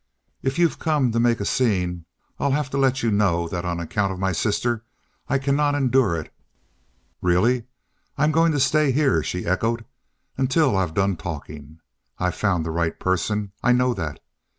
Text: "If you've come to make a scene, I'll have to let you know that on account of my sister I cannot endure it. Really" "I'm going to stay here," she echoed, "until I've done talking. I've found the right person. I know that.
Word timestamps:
"If 0.41 0.57
you've 0.57 0.79
come 0.79 1.11
to 1.11 1.19
make 1.19 1.39
a 1.39 1.45
scene, 1.45 2.05
I'll 2.39 2.53
have 2.53 2.71
to 2.71 2.77
let 2.79 3.03
you 3.03 3.11
know 3.11 3.47
that 3.49 3.65
on 3.65 3.79
account 3.79 4.11
of 4.11 4.17
my 4.17 4.31
sister 4.31 4.83
I 5.27 5.37
cannot 5.37 5.75
endure 5.75 6.15
it. 6.19 6.33
Really" 7.21 7.65
"I'm 8.17 8.31
going 8.31 8.51
to 8.53 8.59
stay 8.59 8.91
here," 8.91 9.21
she 9.21 9.45
echoed, 9.45 9.85
"until 10.37 10.75
I've 10.75 10.95
done 10.95 11.17
talking. 11.17 11.81
I've 12.17 12.33
found 12.33 12.65
the 12.65 12.71
right 12.71 12.99
person. 12.99 13.51
I 13.61 13.73
know 13.73 13.93
that. 13.93 14.19